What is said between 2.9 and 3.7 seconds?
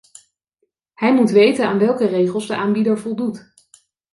voldoet.